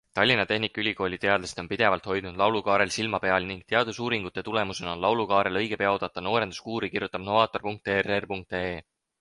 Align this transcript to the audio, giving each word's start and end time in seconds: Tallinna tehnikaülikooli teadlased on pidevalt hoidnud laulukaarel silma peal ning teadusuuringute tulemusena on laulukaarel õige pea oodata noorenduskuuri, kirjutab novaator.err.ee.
Tallinna 0.17 0.43
tehnikaülikooli 0.51 1.17
teadlased 1.25 1.59
on 1.63 1.67
pidevalt 1.73 2.07
hoidnud 2.11 2.39
laulukaarel 2.41 2.93
silma 2.95 3.19
peal 3.25 3.45
ning 3.51 3.61
teadusuuringute 3.73 4.45
tulemusena 4.49 4.95
on 4.97 5.05
laulukaarel 5.05 5.61
õige 5.63 5.81
pea 5.83 5.93
oodata 5.95 6.27
noorenduskuuri, 6.29 6.91
kirjutab 6.97 7.27
novaator.err.ee. 7.29 8.77